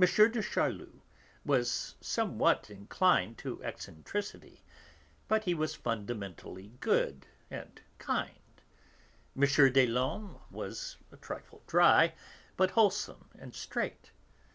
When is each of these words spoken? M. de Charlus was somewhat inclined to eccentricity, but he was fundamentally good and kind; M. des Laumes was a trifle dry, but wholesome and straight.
M. 0.00 0.06
de 0.06 0.42
Charlus 0.42 1.02
was 1.44 1.96
somewhat 2.00 2.70
inclined 2.70 3.36
to 3.36 3.62
eccentricity, 3.62 4.62
but 5.28 5.44
he 5.44 5.52
was 5.52 5.74
fundamentally 5.74 6.72
good 6.80 7.26
and 7.50 7.78
kind; 7.98 8.40
M. 9.36 9.42
des 9.70 9.86
Laumes 9.86 10.38
was 10.50 10.96
a 11.12 11.18
trifle 11.18 11.60
dry, 11.66 12.14
but 12.56 12.70
wholesome 12.70 13.28
and 13.38 13.54
straight. 13.54 14.12